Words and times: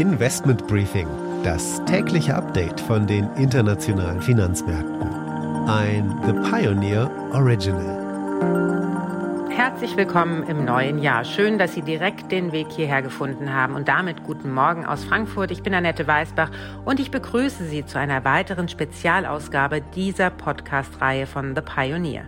Investment 0.00 0.66
Briefing, 0.66 1.06
das 1.44 1.84
tägliche 1.84 2.34
Update 2.34 2.80
von 2.80 3.06
den 3.06 3.28
internationalen 3.34 4.22
Finanzmärkten. 4.22 5.06
Ein 5.68 6.18
The 6.24 6.32
Pioneer 6.50 7.10
Original. 7.34 8.00
Herzlich 9.50 9.98
willkommen 9.98 10.44
im 10.44 10.64
neuen 10.64 11.00
Jahr. 11.00 11.26
Schön, 11.26 11.58
dass 11.58 11.74
Sie 11.74 11.82
direkt 11.82 12.32
den 12.32 12.50
Weg 12.50 12.68
hierher 12.70 13.02
gefunden 13.02 13.52
haben 13.52 13.74
und 13.74 13.88
damit 13.88 14.24
guten 14.24 14.50
Morgen 14.50 14.86
aus 14.86 15.04
Frankfurt. 15.04 15.50
Ich 15.50 15.62
bin 15.62 15.74
Annette 15.74 16.06
Weißbach 16.06 16.50
und 16.86 16.98
ich 16.98 17.10
begrüße 17.10 17.66
Sie 17.66 17.84
zu 17.84 17.98
einer 17.98 18.24
weiteren 18.24 18.68
Spezialausgabe 18.68 19.82
dieser 19.94 20.30
Podcast-Reihe 20.30 21.26
von 21.26 21.54
The 21.54 21.60
Pioneer 21.60 22.24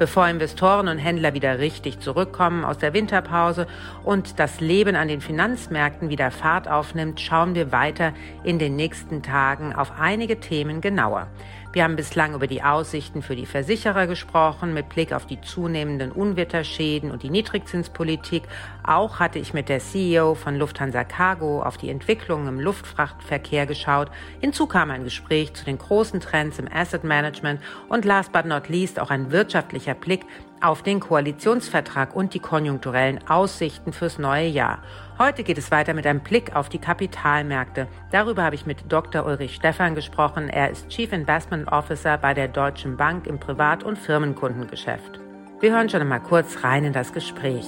bevor 0.00 0.26
Investoren 0.28 0.88
und 0.88 0.96
Händler 0.96 1.34
wieder 1.34 1.58
richtig 1.58 2.00
zurückkommen 2.00 2.64
aus 2.64 2.78
der 2.78 2.94
Winterpause 2.94 3.66
und 4.02 4.38
das 4.38 4.58
Leben 4.58 4.96
an 4.96 5.08
den 5.08 5.20
Finanzmärkten 5.20 6.08
wieder 6.08 6.30
Fahrt 6.30 6.68
aufnimmt, 6.68 7.20
schauen 7.20 7.54
wir 7.54 7.70
weiter 7.70 8.14
in 8.42 8.58
den 8.58 8.76
nächsten 8.76 9.22
Tagen 9.22 9.74
auf 9.74 9.92
einige 10.00 10.40
Themen 10.40 10.80
genauer. 10.80 11.28
Wir 11.72 11.84
haben 11.84 11.94
bislang 11.94 12.34
über 12.34 12.48
die 12.48 12.64
Aussichten 12.64 13.22
für 13.22 13.36
die 13.36 13.46
Versicherer 13.46 14.08
gesprochen, 14.08 14.74
mit 14.74 14.88
Blick 14.88 15.12
auf 15.12 15.26
die 15.26 15.40
zunehmenden 15.40 16.10
Unwetterschäden 16.10 17.12
und 17.12 17.22
die 17.22 17.30
Niedrigzinspolitik. 17.30 18.42
Auch 18.82 19.20
hatte 19.20 19.38
ich 19.38 19.54
mit 19.54 19.68
der 19.68 19.78
CEO 19.78 20.34
von 20.34 20.56
Lufthansa 20.56 21.04
Cargo 21.04 21.62
auf 21.62 21.76
die 21.76 21.90
Entwicklungen 21.90 22.48
im 22.48 22.58
Luftfrachtverkehr 22.58 23.66
geschaut. 23.66 24.10
Hinzu 24.40 24.66
kam 24.66 24.90
ein 24.90 25.04
Gespräch 25.04 25.54
zu 25.54 25.64
den 25.64 25.78
großen 25.78 26.18
Trends 26.18 26.58
im 26.58 26.66
Asset 26.72 27.04
Management 27.04 27.60
und 27.88 28.04
last 28.04 28.32
but 28.32 28.46
not 28.46 28.68
least 28.68 28.98
auch 28.98 29.10
ein 29.10 29.30
wirtschaftlicher 29.30 29.89
Blick 29.94 30.26
auf 30.60 30.82
den 30.82 31.00
Koalitionsvertrag 31.00 32.14
und 32.14 32.34
die 32.34 32.38
konjunkturellen 32.38 33.26
Aussichten 33.28 33.92
fürs 33.92 34.18
neue 34.18 34.46
Jahr. 34.46 34.82
Heute 35.18 35.42
geht 35.42 35.58
es 35.58 35.70
weiter 35.70 35.94
mit 35.94 36.06
einem 36.06 36.20
Blick 36.20 36.54
auf 36.54 36.68
die 36.68 36.78
Kapitalmärkte. 36.78 37.88
Darüber 38.10 38.42
habe 38.42 38.54
ich 38.54 38.66
mit 38.66 38.90
Dr. 38.90 39.24
Ulrich 39.26 39.54
Stephan 39.54 39.94
gesprochen. 39.94 40.48
Er 40.48 40.70
ist 40.70 40.88
Chief 40.88 41.12
Investment 41.12 41.68
Officer 41.72 42.18
bei 42.18 42.34
der 42.34 42.48
Deutschen 42.48 42.96
Bank 42.96 43.26
im 43.26 43.40
Privat- 43.40 43.84
und 43.84 43.98
Firmenkundengeschäft. 43.98 45.20
Wir 45.60 45.72
hören 45.72 45.88
schon 45.88 46.00
einmal 46.00 46.22
kurz 46.22 46.64
rein 46.64 46.84
in 46.84 46.92
das 46.92 47.12
Gespräch. 47.12 47.66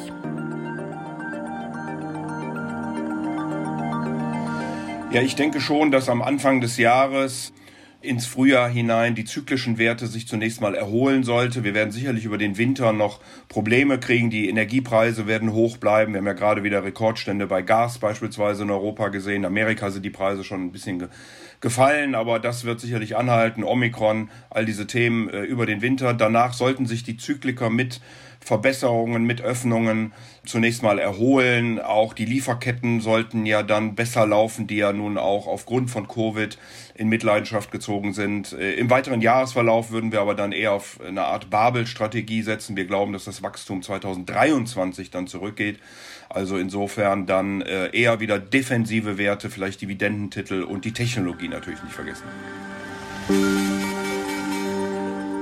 Ja, 5.12 5.20
ich 5.20 5.34
denke 5.36 5.60
schon, 5.60 5.90
dass 5.90 6.08
am 6.08 6.22
Anfang 6.22 6.62
des 6.62 6.78
Jahres 6.78 7.52
ins 8.02 8.26
Frühjahr 8.26 8.68
hinein 8.68 9.14
die 9.14 9.24
zyklischen 9.24 9.78
Werte 9.78 10.06
sich 10.06 10.26
zunächst 10.26 10.60
mal 10.60 10.74
erholen 10.74 11.22
sollte. 11.22 11.64
Wir 11.64 11.74
werden 11.74 11.92
sicherlich 11.92 12.24
über 12.24 12.38
den 12.38 12.58
Winter 12.58 12.92
noch 12.92 13.20
Probleme 13.48 13.98
kriegen. 13.98 14.30
Die 14.30 14.48
Energiepreise 14.48 15.26
werden 15.26 15.52
hoch 15.52 15.76
bleiben. 15.76 16.12
Wir 16.12 16.18
haben 16.18 16.26
ja 16.26 16.32
gerade 16.32 16.64
wieder 16.64 16.84
Rekordstände 16.84 17.46
bei 17.46 17.62
Gas 17.62 17.98
beispielsweise 17.98 18.64
in 18.64 18.70
Europa 18.70 19.08
gesehen. 19.08 19.42
In 19.42 19.46
Amerika 19.46 19.90
sind 19.90 20.04
die 20.04 20.10
Preise 20.10 20.44
schon 20.44 20.64
ein 20.64 20.72
bisschen 20.72 20.98
ge 20.98 21.08
gefallen, 21.60 22.16
aber 22.16 22.40
das 22.40 22.64
wird 22.64 22.80
sicherlich 22.80 23.16
anhalten. 23.16 23.62
Omikron, 23.62 24.30
all 24.50 24.66
diese 24.66 24.88
Themen 24.88 25.30
äh, 25.30 25.42
über 25.42 25.64
den 25.64 25.80
Winter. 25.80 26.12
Danach 26.12 26.54
sollten 26.54 26.86
sich 26.86 27.04
die 27.04 27.16
Zykliker 27.16 27.70
mit 27.70 28.00
Verbesserungen, 28.44 29.24
mit 29.24 29.40
Öffnungen 29.40 30.12
zunächst 30.44 30.82
mal 30.82 30.98
erholen. 30.98 31.80
Auch 31.80 32.12
die 32.12 32.24
Lieferketten 32.24 33.00
sollten 33.00 33.46
ja 33.46 33.62
dann 33.62 33.94
besser 33.94 34.26
laufen, 34.26 34.66
die 34.66 34.76
ja 34.76 34.92
nun 34.92 35.16
auch 35.16 35.46
aufgrund 35.46 35.90
von 35.90 36.08
Covid 36.08 36.58
in 36.94 37.08
Mitleidenschaft 37.08 37.70
gezogen 37.70 38.12
sind. 38.12 38.52
Äh, 38.52 38.74
Im 38.74 38.90
weiteren 38.90 39.20
Jahresverlauf 39.20 39.90
würden 39.90 40.12
wir 40.12 40.20
aber 40.20 40.34
dann 40.34 40.52
eher 40.52 40.72
auf 40.72 41.00
eine 41.06 41.22
Art 41.22 41.50
Babel-Strategie 41.50 42.42
setzen. 42.42 42.76
Wir 42.76 42.86
glauben, 42.86 43.12
dass 43.12 43.24
das 43.24 43.42
Wachstum 43.42 43.82
2023 43.82 45.10
dann 45.10 45.26
zurückgeht. 45.28 45.78
Also 46.28 46.56
insofern 46.56 47.26
dann 47.26 47.60
äh, 47.62 47.96
eher 47.96 48.20
wieder 48.20 48.38
defensive 48.38 49.18
Werte, 49.18 49.50
vielleicht 49.50 49.80
Dividendentitel 49.82 50.62
und 50.62 50.84
die 50.84 50.92
Technologie 50.92 51.48
natürlich 51.48 51.82
nicht 51.82 51.94
vergessen. 51.94 52.24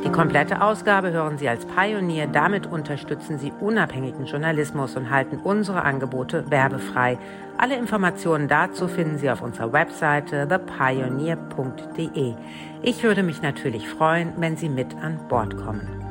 Die 0.04 0.10
komplette 0.10 0.62
Ausgabe 0.62 1.12
hören 1.12 1.36
Sie 1.36 1.48
als 1.48 1.66
Pionier. 1.66 2.26
Damit 2.26 2.66
unterstützen 2.66 3.38
Sie 3.38 3.52
unabhängigen 3.60 4.24
Journalismus 4.24 4.96
und 4.96 5.10
halten 5.10 5.38
unsere 5.38 5.82
Angebote 5.82 6.50
werbefrei. 6.50 7.18
Alle 7.58 7.76
Informationen 7.76 8.48
dazu 8.48 8.88
finden 8.88 9.18
Sie 9.18 9.30
auf 9.30 9.42
unserer 9.42 9.74
Webseite 9.74 10.48
thepioneer.de. 10.48 12.34
Ich 12.82 13.02
würde 13.02 13.22
mich 13.22 13.42
natürlich 13.42 13.88
freuen, 13.88 14.32
wenn 14.38 14.56
Sie 14.56 14.70
mit 14.70 14.96
an 14.96 15.18
Bord 15.28 15.56
kommen. 15.58 16.09